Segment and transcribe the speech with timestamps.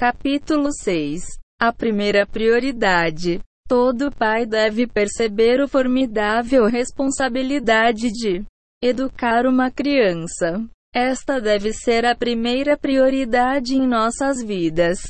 [0.00, 1.20] Capítulo 6
[1.60, 3.38] A primeira prioridade.
[3.68, 8.42] Todo pai deve perceber o formidável responsabilidade de
[8.82, 10.66] educar uma criança.
[10.94, 15.00] Esta deve ser a primeira prioridade em nossas vidas.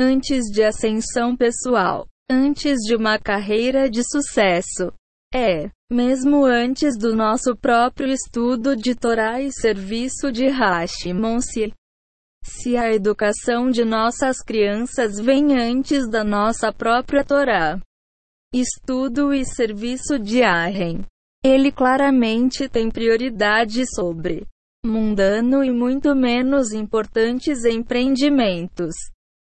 [0.00, 4.90] Antes de ascensão pessoal, antes de uma carreira de sucesso.
[5.34, 11.70] É, mesmo antes do nosso próprio estudo de Torá e serviço de Hashimon-se.
[12.42, 17.80] Se a educação de nossas crianças vem antes da nossa própria Torá,
[18.52, 21.04] estudo e serviço de Arren,
[21.44, 24.46] ele claramente tem prioridade sobre
[24.84, 28.94] mundano e muito menos importantes empreendimentos.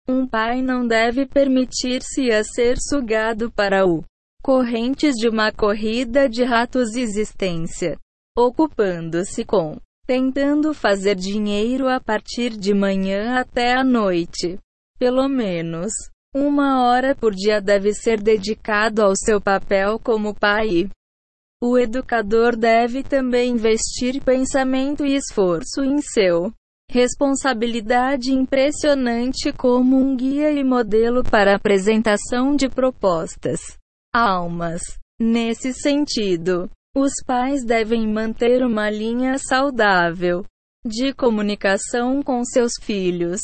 [0.08, 4.04] Um pai não deve permitir-se a ser sugado para o
[4.42, 7.98] correntes de uma corrida de ratos existência,
[8.38, 14.58] ocupando-se com tentando fazer dinheiro a partir de manhã até a noite.
[14.98, 15.92] Pelo menos
[16.34, 20.90] uma hora por dia deve ser dedicado ao seu papel como pai.
[21.62, 26.54] O educador deve também investir pensamento e esforço em seu
[26.90, 33.60] responsabilidade impressionante como um guia e modelo para apresentação de propostas.
[34.14, 34.82] Almas.
[35.20, 40.44] Nesse sentido, os pais devem manter uma linha saudável
[40.84, 43.40] de comunicação com seus filhos,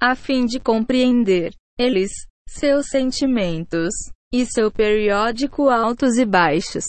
[0.00, 2.10] a fim de compreender eles,
[2.48, 3.90] seus sentimentos
[4.32, 6.84] e seu periódico altos e baixos.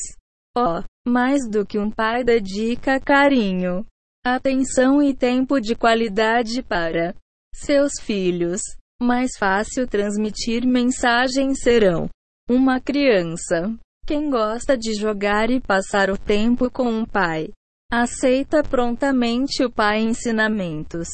[0.58, 3.86] Oh, mais do que um pai dedica carinho,
[4.26, 7.14] atenção e tempo de qualidade para
[7.54, 8.62] seus filhos,
[9.02, 12.08] mais fácil transmitir mensagens serão
[12.50, 17.50] uma criança quem gosta de jogar e passar o tempo com um pai,
[17.92, 21.08] aceita prontamente o pai ensinamentos.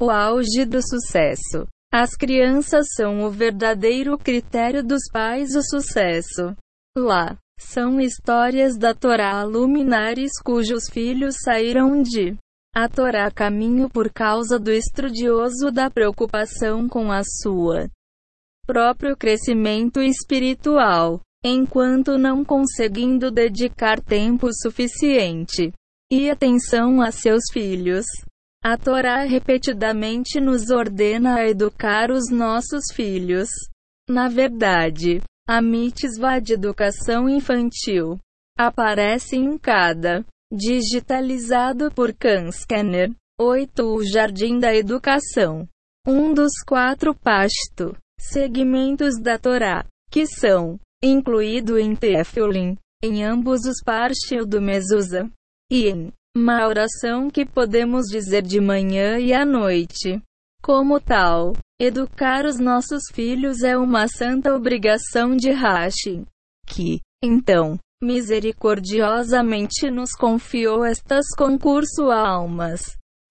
[0.00, 1.66] O auge do sucesso.
[1.92, 6.56] As crianças são o verdadeiro critério dos pais o sucesso.
[6.96, 12.36] Lá, são histórias da Torá luminares cujos filhos saíram de
[12.74, 17.88] a Torá caminho por causa do estudioso da preocupação com a sua
[18.64, 25.72] próprio crescimento espiritual enquanto não conseguindo dedicar tempo suficiente
[26.10, 28.04] e atenção a seus filhos.
[28.62, 33.48] A Torá repetidamente nos ordena a educar os nossos filhos.
[34.08, 38.18] Na verdade, a mitzvah de educação infantil
[38.58, 43.10] aparece em cada digitalizado por Kanscanner.
[43.40, 43.82] 8.
[43.82, 45.66] O Jardim da Educação.
[46.06, 53.82] Um dos quatro pasto segmentos da Torá, que são incluído em Tefilin, em ambos os
[53.84, 55.30] Parshil do Mesusa,
[55.70, 60.20] e em uma oração que podemos dizer de manhã e à noite.
[60.62, 66.24] Como tal, educar os nossos filhos é uma santa obrigação de Rashi,
[66.66, 72.82] que, então, misericordiosamente nos confiou estas concurso almas.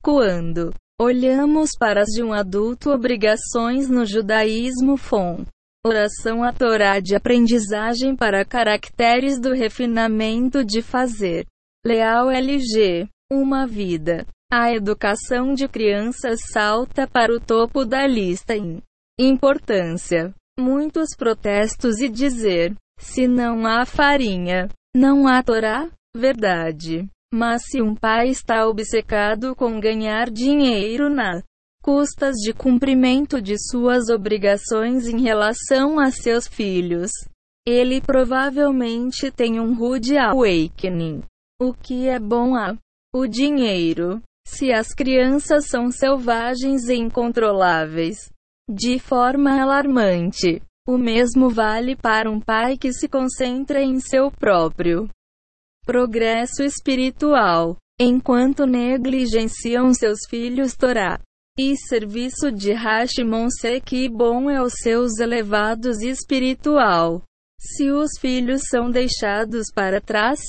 [0.04, 5.46] Quando olhamos para as de um adulto obrigações no judaísmo FON,
[5.86, 11.46] Oração à Torá de aprendizagem para caracteres do refinamento de fazer.
[11.86, 13.08] Leal LG.
[13.32, 14.28] Uma vida.
[14.52, 18.84] A educação de crianças salta para o topo da lista em
[19.18, 20.34] importância.
[20.60, 25.90] Muitos protestos e dizer: se não há farinha, não há Torá?
[26.14, 27.08] Verdade.
[27.34, 31.42] Mas se um pai está obcecado com ganhar dinheiro na
[31.90, 37.10] custas de cumprimento de suas obrigações em relação a seus filhos.
[37.66, 41.24] Ele provavelmente tem um rude awakening.
[41.60, 42.78] O que é bom a
[43.12, 44.22] o dinheiro.
[44.46, 48.32] Se as crianças são selvagens e incontroláveis,
[48.70, 55.10] de forma alarmante, o mesmo vale para um pai que se concentra em seu próprio
[55.88, 61.20] progresso espiritual, enquanto negligenciam seus filhos Torá
[61.62, 67.22] e serviço de Hashimon se que bom é seus elevados espiritual.
[67.60, 70.40] Se os filhos são deixados para trás,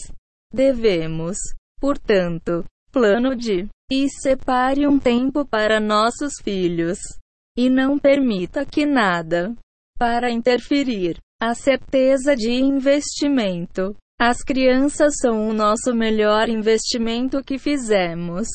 [0.54, 1.36] devemos,
[1.80, 7.00] portanto, plano de e separe um tempo para nossos filhos
[7.58, 9.52] e não permita que nada
[9.98, 11.18] para interferir.
[11.42, 13.96] A certeza de investimento.
[14.20, 18.46] As crianças são o nosso melhor investimento que fizemos.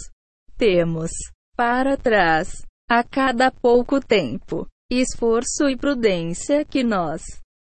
[0.55, 1.11] Temos
[1.55, 2.49] para trás.
[2.89, 7.23] A cada pouco tempo, esforço e prudência que nós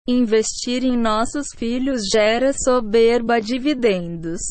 [0.07, 4.41] investir em nossos filhos gera soberba dividendos.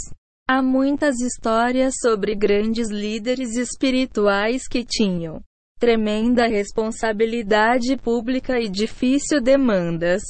[0.48, 5.42] Há muitas histórias sobre grandes líderes espirituais que tinham
[5.78, 10.22] tremenda responsabilidade pública e difícil demandas.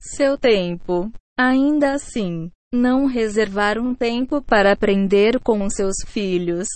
[0.00, 1.10] Seu tempo.
[1.38, 6.66] Ainda assim, não reservar um tempo para aprender com seus filhos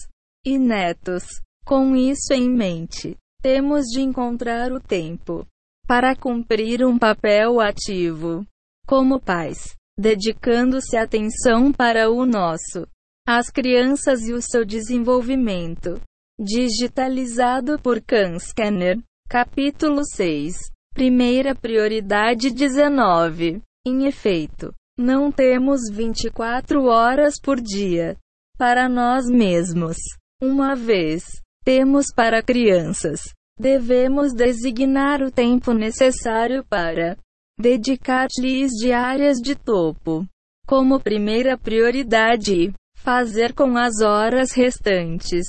[0.45, 1.25] e netos.
[1.71, 5.47] Com isso em mente, temos de encontrar o tempo
[5.87, 8.45] para cumprir um papel ativo
[8.89, 12.89] como pais, dedicando-se atenção para o nosso,
[13.25, 16.01] as crianças e o seu desenvolvimento.
[16.41, 20.57] Digitalizado por Khan Scanner, capítulo 6.
[20.93, 23.63] Primeira prioridade 19.
[23.87, 28.17] Em efeito, não temos 24 horas por dia
[28.59, 29.97] para nós mesmos.
[30.43, 31.23] Uma vez
[31.65, 33.21] temos para crianças,
[33.59, 37.17] devemos designar o tempo necessário para
[37.59, 40.27] dedicar-lhes diárias de topo
[40.67, 45.47] como primeira prioridade fazer com as horas restantes.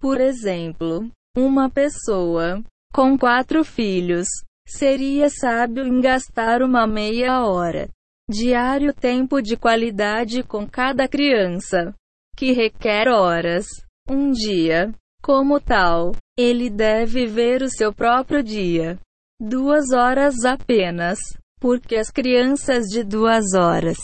[0.00, 2.62] Por exemplo, uma pessoa
[2.92, 4.28] com quatro filhos
[4.66, 7.88] seria sábio em gastar uma meia hora
[8.30, 11.94] diário tempo de qualidade com cada criança,
[12.36, 13.66] que requer horas.
[14.06, 14.92] Um dia,
[15.28, 18.98] como tal, ele deve ver o seu próprio dia.
[19.38, 21.18] Duas horas apenas,
[21.60, 23.98] porque as crianças de duas horas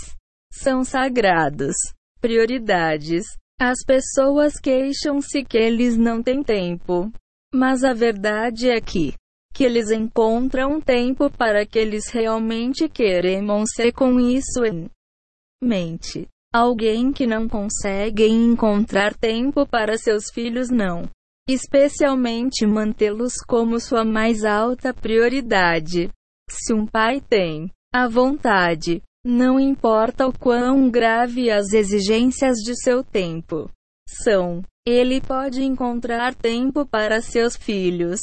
[0.52, 1.74] são sagrados.
[2.20, 3.24] Prioridades.
[3.58, 7.10] As pessoas queixam-se que eles não têm tempo.
[7.54, 9.14] Mas a verdade é que,
[9.54, 13.42] que eles encontram tempo para que eles realmente querem
[13.74, 14.90] ser com isso em
[15.62, 16.28] mente.
[16.54, 21.02] Alguém que não consegue encontrar tempo para seus filhos não.
[21.48, 26.10] Especialmente mantê-los como sua mais alta prioridade.
[26.48, 33.02] Se um pai tem a vontade, não importa o quão grave as exigências de seu
[33.02, 33.68] tempo
[34.08, 38.20] são, ele pode encontrar tempo para seus filhos,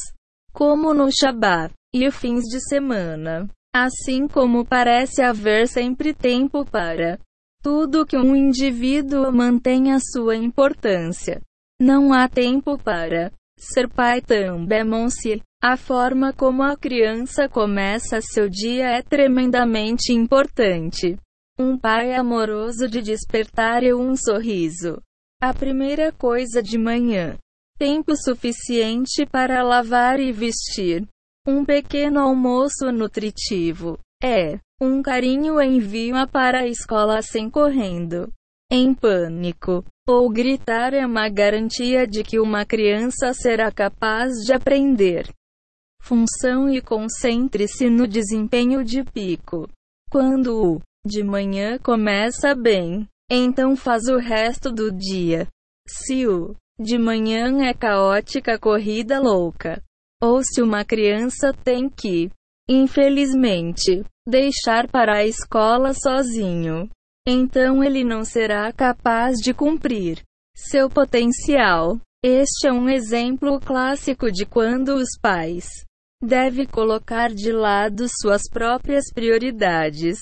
[0.53, 3.49] como no Shabat e fins de semana.
[3.75, 7.19] Assim como parece haver sempre tempo para
[7.61, 11.41] tudo que um indivíduo mantém a sua importância.
[11.79, 15.41] Não há tempo para ser pai também.
[15.63, 21.17] A forma como a criança começa seu dia é tremendamente importante.
[21.59, 24.99] Um pai amoroso de despertar e um sorriso.
[25.39, 27.37] A primeira coisa de manhã.
[27.77, 31.07] Tempo suficiente para lavar e vestir.
[31.47, 33.99] Um pequeno almoço nutritivo.
[34.23, 38.31] É um carinho envio-a para a escola sem correndo
[38.73, 45.27] em pânico ou gritar é uma garantia de que uma criança será capaz de aprender.
[46.01, 49.67] Função e concentre-se no desempenho de pico.
[50.09, 55.47] Quando o de manhã começa bem, então faz o resto do dia.
[55.87, 59.83] Se o de manhã é caótica corrida louca,
[60.21, 62.31] ou se uma criança tem que,
[62.69, 66.89] infelizmente, deixar para a escola sozinho,
[67.27, 70.21] então ele não será capaz de cumprir
[70.55, 71.99] seu potencial.
[72.23, 75.67] Este é um exemplo clássico de quando os pais
[76.21, 80.19] deve colocar de lado suas próprias prioridades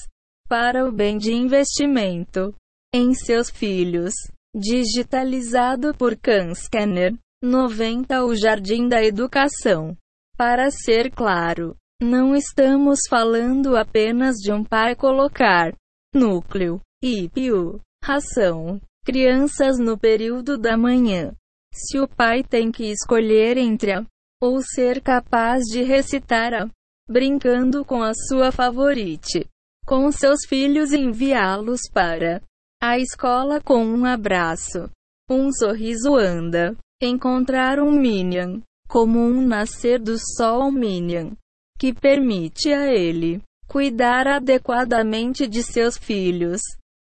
[0.48, 2.56] para o bem de investimento
[2.94, 4.14] em seus filhos.
[4.56, 7.14] Digitalizado por Khan Scanner
[7.44, 9.96] 90 O Jardim da Educação.
[10.36, 15.74] Para ser claro, não estamos falando apenas de um pai colocar
[16.16, 21.34] núcleo, IPU, ração, crianças no período da manhã.
[21.74, 24.06] Se o pai tem que escolher entre a
[24.42, 26.70] ou ser capaz de recitar a
[27.08, 29.46] brincando com a sua favorite,
[29.86, 32.42] com seus filhos enviá-los para
[32.82, 34.90] a escola com um abraço,
[35.30, 41.34] um sorriso anda, encontrar um Minion, como um nascer do sol Minion,
[41.80, 46.62] que permite a ele cuidar adequadamente de seus filhos.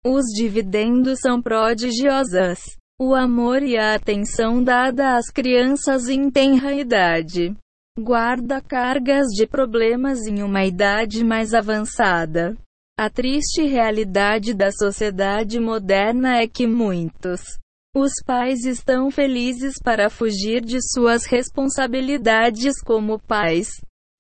[0.05, 2.59] Os dividendos são prodigiosos.
[3.01, 7.55] O amor e a atenção dada às crianças em tenra idade
[7.99, 12.55] guarda cargas de problemas em uma idade mais avançada.
[12.97, 17.41] A triste realidade da sociedade moderna é que muitos
[17.95, 23.67] os pais estão felizes para fugir de suas responsabilidades como pais.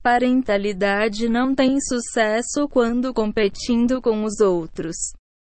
[0.01, 4.95] Parentalidade não tem sucesso quando competindo com os outros.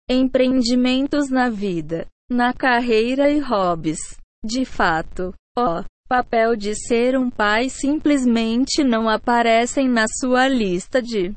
[0.09, 4.00] Empreendimentos na vida na carreira e hobbies.
[4.43, 11.33] De fato, o papel de ser um pai simplesmente não aparecem na sua lista de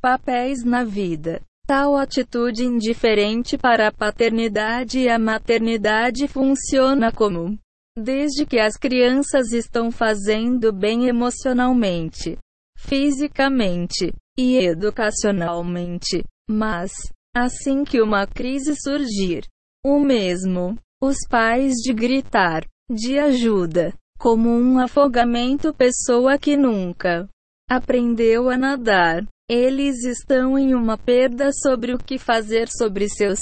[0.00, 1.40] papéis na vida.
[1.66, 7.58] Tal atitude indiferente para a paternidade e a maternidade funciona como
[7.98, 12.38] desde que as crianças estão fazendo bem emocionalmente,
[12.76, 16.24] fisicamente e educacionalmente.
[16.48, 16.92] Mas,
[17.36, 19.44] assim que uma crise surgir,
[19.84, 27.28] o mesmo, os pais de gritar, de ajuda, como um afogamento pessoa que nunca
[27.68, 29.24] aprendeu a nadar.
[29.50, 33.38] Eles estão em uma perda sobre o que fazer sobre seus.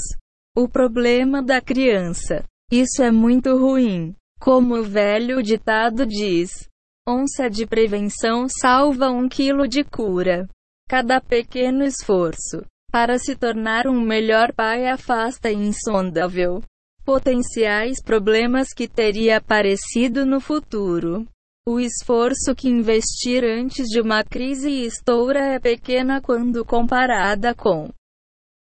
[0.57, 2.45] O problema da criança.
[2.71, 4.15] Isso é muito ruim.
[4.41, 6.69] Como o velho ditado diz:
[7.09, 10.49] onça de prevenção salva um quilo de cura.
[10.89, 16.63] Cada pequeno esforço para se tornar um melhor pai afasta insondável
[17.07, 21.25] potenciais problemas que teria aparecido no futuro.
[21.69, 27.91] O esforço que investir antes de uma crise estoura é pequena quando comparada com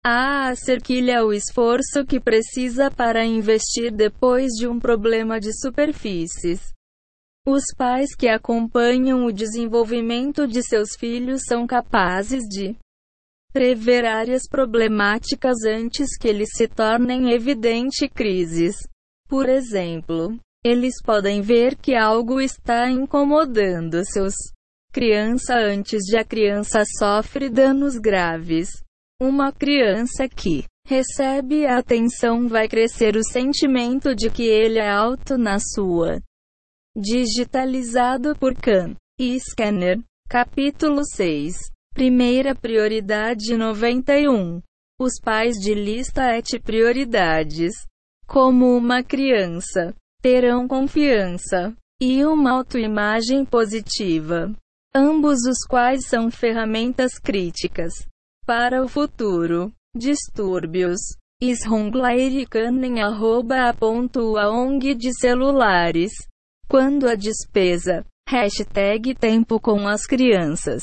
[0.07, 6.61] a cerquilha o esforço que precisa para investir depois de um problema de superfícies.
[7.47, 12.77] Os pais que acompanham o desenvolvimento de seus filhos são capazes de
[13.51, 18.77] prever áreas problemáticas antes que eles se tornem evidente crises.
[19.27, 24.35] Por exemplo, eles podem ver que algo está incomodando seus
[24.93, 28.69] criança antes de a criança sofre danos graves.
[29.21, 35.39] Uma criança que recebe a atenção vai crescer o sentimento de que ele é alto
[35.39, 36.21] na sua
[36.97, 40.01] Digitalizado por Khan e Scanner.
[40.29, 41.55] Capítulo 6.
[41.95, 44.61] Primeira prioridade 91.
[45.01, 47.73] Os pais de lista et prioridades.
[48.27, 54.53] Como uma criança, terão confiança e uma autoimagem positiva,
[54.95, 57.93] ambos os quais são ferramentas críticas
[58.45, 59.73] para o futuro.
[59.97, 61.01] Distúrbios.
[61.43, 66.13] Isronglairicanem arroba a ONG de celulares.
[66.69, 68.05] Quando a despesa.
[68.29, 70.83] Hashtag tempo com as crianças.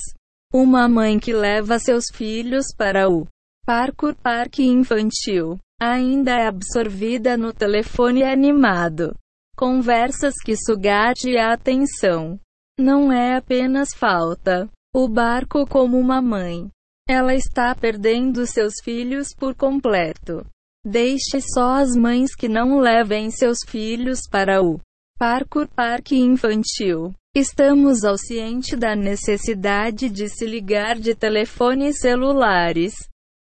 [0.54, 3.28] Uma mãe que leva seus filhos para o
[3.66, 9.16] parkour parque infantil ainda é absorvida no telefone animado.
[9.56, 12.40] Conversas que sugate a atenção.
[12.80, 14.70] Não é apenas falta.
[14.94, 16.70] O barco como uma mãe.
[17.14, 20.46] Ela está perdendo seus filhos por completo.
[20.86, 24.80] Deixe só as mães que não levem seus filhos para o
[25.20, 27.14] Parkour Parque Infantil.
[27.36, 32.94] Estamos ao ciente da necessidade de se ligar de telefones celulares.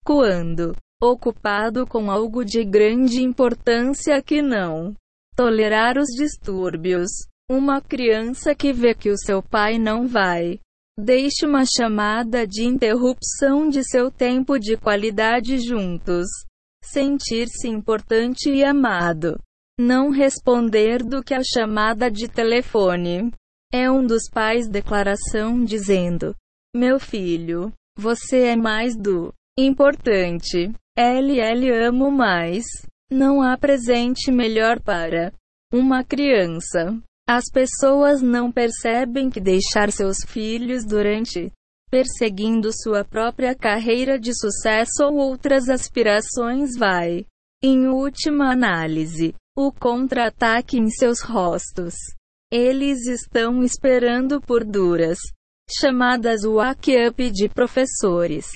[0.06, 4.96] Quando ocupado com algo de grande importância que não
[5.36, 7.10] tolerar os distúrbios.
[7.52, 10.58] Uma criança que vê que o seu pai não vai.
[11.00, 16.26] Deixe uma chamada de interrupção de seu tempo de qualidade juntos.
[16.84, 19.38] Sentir-se importante e amado.
[19.80, 23.32] Não responder do que a chamada de telefone.
[23.72, 26.34] É um dos pais declaração dizendo:
[26.76, 30.72] Meu filho, você é mais do importante.
[30.98, 32.66] LL amo mais.
[33.12, 35.32] Não há presente melhor para
[35.72, 37.00] uma criança.
[37.30, 41.52] As pessoas não percebem que deixar seus filhos durante
[41.90, 47.26] perseguindo sua própria carreira de sucesso ou outras aspirações vai,
[47.64, 51.96] em última análise, o contra-ataque em seus rostos.
[52.52, 55.18] Eles estão esperando por duras,
[55.70, 58.48] chamadas wake-up de professores,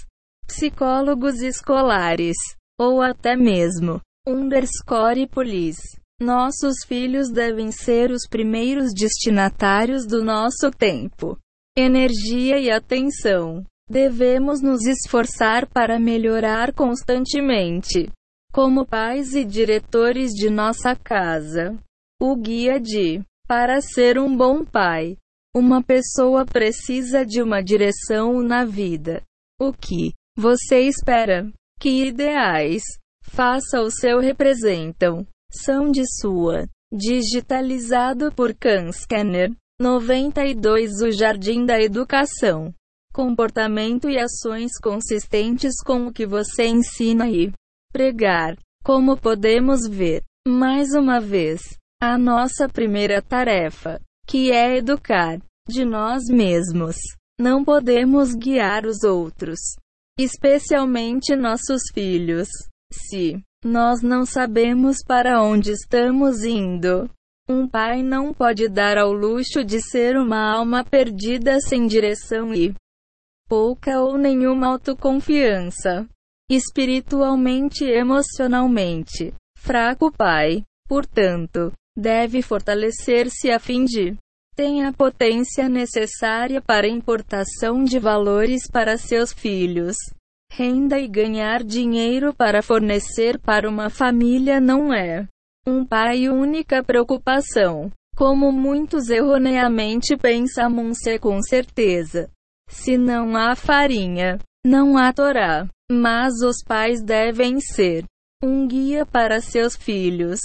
[0.47, 2.37] psicólogos escolares,
[2.79, 6.00] ou até mesmo underscore police.
[6.21, 11.35] Nossos filhos devem ser os primeiros destinatários do nosso tempo,
[11.75, 13.65] energia e atenção.
[13.89, 18.11] Devemos nos esforçar para melhorar constantemente
[18.53, 21.75] como pais e diretores de nossa casa.
[22.21, 25.17] O guia de para ser um bom pai.
[25.55, 29.23] Uma pessoa precisa de uma direção na vida.
[29.59, 31.51] O que você espera?
[31.79, 32.83] Que ideais
[33.23, 35.25] faça o seu representam?
[35.51, 36.65] São de sua.
[36.93, 39.51] Digitalizado por Khan Scanner.
[39.81, 42.73] 92 O Jardim da Educação.
[43.13, 47.51] Comportamento e ações consistentes com o que você ensina e
[47.91, 48.55] pregar.
[48.83, 51.61] Como podemos ver, mais uma vez,
[52.01, 56.95] a nossa primeira tarefa, que é educar de nós mesmos.
[57.37, 59.59] Não podemos guiar os outros,
[60.17, 62.47] especialmente nossos filhos,
[62.91, 67.09] se nós não sabemos para onde estamos indo.
[67.47, 72.73] Um pai não pode dar ao luxo de ser uma alma perdida sem direção e
[73.47, 76.07] pouca ou nenhuma autoconfiança
[76.49, 79.33] espiritualmente e emocionalmente.
[79.57, 80.63] Fraco pai.
[80.87, 84.17] Portanto, deve fortalecer-se a fim de
[84.53, 89.95] ter a potência necessária para importação de valores para seus filhos.
[90.53, 95.25] Renda e ganhar dinheiro para fornecer para uma família não é
[95.65, 97.89] um pai única preocupação.
[98.17, 102.29] Como muitos erroneamente pensam ser com certeza.
[102.67, 105.69] Se não há farinha, não há Torá.
[105.89, 108.03] Mas os pais devem ser
[108.43, 110.39] um guia para seus filhos,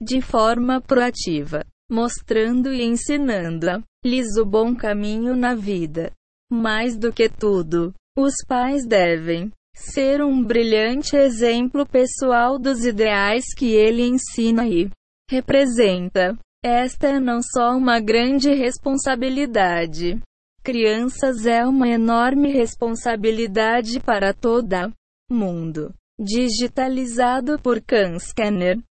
[0.00, 6.12] de forma proativa, mostrando e ensinando-lhes o bom caminho na vida.
[6.50, 13.72] Mais do que tudo, os pais devem ser um brilhante exemplo pessoal dos ideais que
[13.76, 14.90] ele ensina e
[15.30, 16.36] representa.
[16.60, 20.18] Esta é não só uma grande responsabilidade.
[20.64, 24.90] Crianças é uma enorme responsabilidade para toda
[25.30, 25.94] mundo.
[26.20, 28.80] Digitalizado por Khan Scanner.